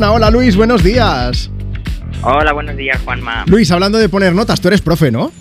[0.00, 1.50] Hola Luis, buenos días.
[2.22, 3.44] Hola, buenos días, Juanma.
[3.46, 5.32] Luis, hablando de poner notas, tú eres profe, ¿no?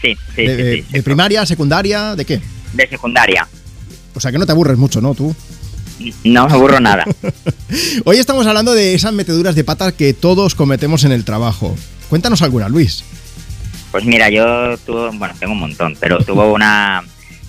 [0.00, 2.40] Sí, sí, de, sí, de- sí, de primaria, secundaria, ¿de qué?
[2.72, 3.46] De secundaria.
[4.14, 5.14] O sea que no te aburres mucho, ¿no?
[5.14, 5.34] Tú.
[6.24, 7.04] No me aburro nada.
[8.04, 11.74] Hoy estamos hablando de esas meteduras de patas que todos cometemos en el trabajo.
[12.08, 13.04] Cuéntanos alguna, Luis.
[13.92, 17.02] Pues mira, yo tuve, bueno, tengo un montón, pero tuvo una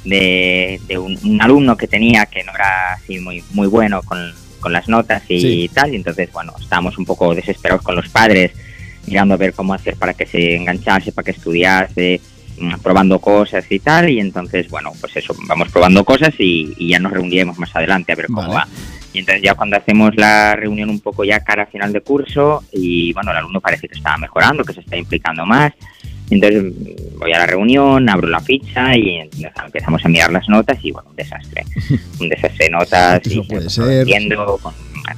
[0.04, 4.32] de, de un, un alumno que tenía que no era así muy, muy bueno con,
[4.66, 5.70] con las notas y Sí.
[5.72, 8.52] tal, y entonces, bueno, estábamos un poco desesperados con los padres,
[9.06, 12.20] mirando a ver cómo hacer para que se enganchase, para que estudiase,
[12.60, 16.90] mm, probando cosas y tal, y entonces, bueno, pues eso, vamos probando cosas y, y
[16.90, 18.54] ya nos reuniremos más adelante a ver cómo Vale.
[18.56, 18.68] va.
[19.14, 22.64] Y entonces ya cuando hacemos la reunión un poco ya cara a final de curso
[22.72, 25.74] y bueno, el alumno parece que está mejorando, que se está implicando más.
[26.30, 26.64] Entonces
[27.18, 29.30] voy a la reunión, abro la ficha y
[29.66, 31.64] empezamos a mirar las notas y bueno, un desastre.
[32.20, 34.08] Un desastre de notas Eso y puede ser.
[34.62, 34.74] con,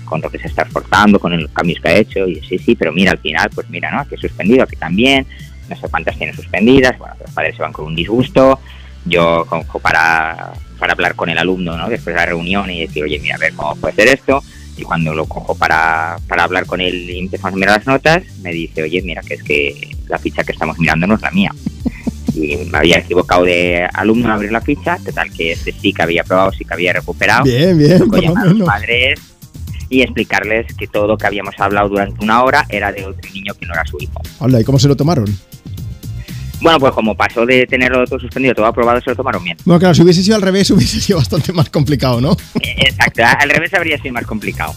[0.05, 2.75] con lo que se está esforzando, con los cambios que ha hecho y sí, sí,
[2.75, 4.01] pero mira al final, pues mira, ¿no?
[4.01, 5.25] Aquí he suspendido, aquí también,
[5.69, 8.59] no sé cuántas tiene suspendidas, bueno, los padres se van con un disgusto,
[9.05, 11.87] yo cojo para, para hablar con el alumno, ¿no?
[11.87, 14.43] Después de la reunión y decir, oye, mira, a ver cómo puede ser esto.
[14.75, 18.23] Y cuando lo cojo para, para hablar con él y empezamos a mirar las notas,
[18.43, 21.31] me dice, oye, mira, que es que la ficha que estamos mirando no es la
[21.31, 21.53] mía.
[22.33, 26.03] Y me había equivocado de alumno al abrir la ficha, total que este sí que
[26.03, 27.43] había probado, sí que había recuperado.
[27.43, 29.19] Bien, bien, por llamar a los padres
[29.89, 33.53] y explicarles que todo lo que habíamos hablado durante una hora era de otro niño
[33.59, 34.21] que no era su hijo.
[34.39, 35.25] Hola, ¿y cómo se lo tomaron?
[36.59, 39.57] Bueno, pues como pasó de tenerlo todo suspendido, todo aprobado, se lo tomaron bien.
[39.63, 42.35] Bueno, claro, si hubiese sido al revés, hubiese sido bastante más complicado, ¿no?
[42.61, 44.73] Eh, Exacto, al revés habría sido más complicado.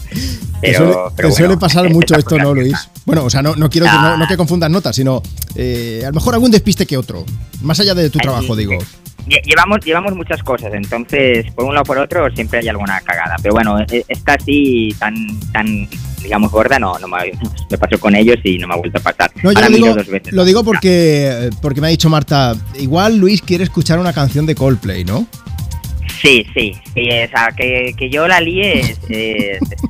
[0.61, 2.77] Te Pero, suele, pero te suele bueno, pasar mucho esto, ¿no, Luis?
[3.11, 4.11] Bueno, o sea, no, no quiero que, Ah.
[4.13, 5.23] no, no que confundas notas, sino
[5.55, 7.25] eh, a lo mejor algún despiste que otro.
[7.63, 8.79] Más allá de tu Ay, trabajo, sí, digo.
[9.27, 13.01] Lle- Llevamos, llevamos muchas cosas, entonces por un lado o por otro siempre hay alguna
[13.01, 13.37] cagada.
[13.43, 15.15] Pero bueno, e- esta así tan,
[15.53, 15.89] tan
[16.23, 17.33] digamos, gorda, no, no me,
[17.71, 19.31] me pasó con ellos y no me ha vuelto a pasar.
[19.43, 20.33] No, yo lo digo, dos veces.
[20.33, 24.55] lo digo porque, porque me ha dicho Marta, igual Luis quiere escuchar una canción de
[24.55, 25.27] Coldplay, ¿no?
[26.23, 28.99] Sí, sí, sí, o sea, que, que yo la líe es,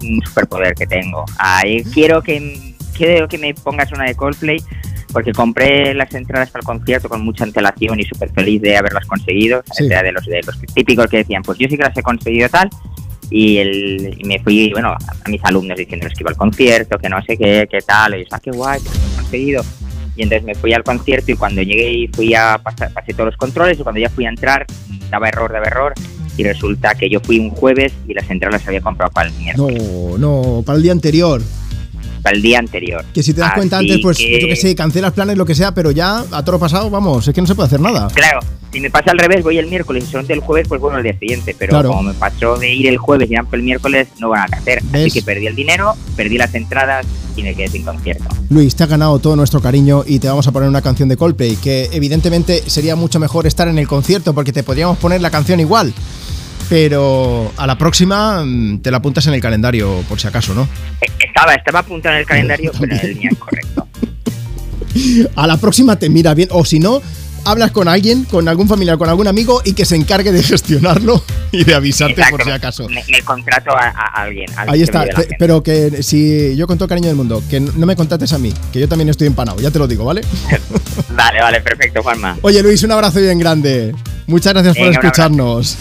[0.01, 1.25] un superpoder que tengo.
[1.39, 2.70] Ahí quiero que
[3.01, 4.63] quiero que me pongas una de Coldplay
[5.13, 9.07] porque compré las entradas para el concierto con mucha antelación y súper feliz de haberlas
[9.07, 9.63] conseguido.
[9.73, 9.89] Sí.
[9.89, 12.69] De los, de los típicos que decían, pues yo sí que las he conseguido tal.
[13.31, 17.09] Y, el, y me fui, bueno, a mis alumnos diciéndoles que iba al concierto, que
[17.09, 18.15] no sé qué, qué tal.
[18.15, 19.65] Y ellos, ah, qué guay, que lo he conseguido.
[20.17, 23.27] Y entonces me fui al concierto y cuando llegué y fui a pasar, pasé todos
[23.27, 24.67] los controles y cuando ya fui a entrar,
[25.11, 25.95] daba error, daba error.
[26.37, 29.35] Y resulta que yo fui un jueves y las entradas las había comprado para el
[29.37, 31.43] miércoles, No, no, para el día anterior.
[32.23, 33.05] Para el día anterior.
[33.13, 35.45] Que si te das cuenta Así antes, pues que- yo que sé, cancelas planes, lo
[35.47, 38.09] que sea, pero ya a toro pasado, vamos, es que no se puede hacer nada.
[38.15, 38.41] Claro,
[38.73, 41.05] si me pasa al revés, voy el miércoles y solamente el jueves, pues bueno, el
[41.05, 41.55] día siguiente.
[41.59, 41.89] Pero Claro.
[41.91, 44.81] como me pasó de ir el jueves y el miércoles, no van a hacer.
[44.85, 45.07] ¿Ves?
[45.07, 48.25] Así que perdí el dinero, perdí las entradas y me quedé sin concierto.
[48.51, 51.17] Luis, te ha ganado todo nuestro cariño y te vamos a poner una canción de
[51.17, 55.31] Coldplay, que evidentemente sería mucho mejor estar en el concierto porque te podríamos poner la
[55.31, 55.93] canción igual.
[56.71, 60.69] Pero a la próxima mm, te la apuntas en el calendario, por si acaso, ¿no?
[61.19, 63.89] Estaba, estaba apuntado en el calendario, pero el día incorrecto.
[65.35, 67.03] A la próxima te mira bien, o si no,
[67.45, 71.25] hablas con alguien, con algún familiar, con algún amigo y que se encargue de gestionarlo
[71.53, 72.89] y de avisarte Exacto, por si acaso.
[72.89, 74.49] Me, me contrato a, a alguien.
[74.51, 75.07] a alguien Ahí está,
[75.41, 78.55] pero que si yo con todo cariño del mundo, que no me contrates a mí,
[78.73, 80.21] que yo también estoy empanado, ya te lo digo, ¿vale?
[81.11, 82.39] Vale, vale, perfecto, Juanma.
[82.43, 83.93] Oye Luis, un abrazo bien grande.
[84.27, 85.77] Muchas gracias por Venga, escucharnos.